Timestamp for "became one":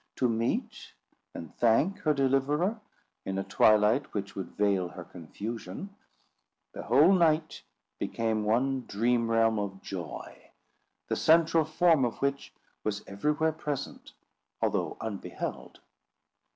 7.99-8.83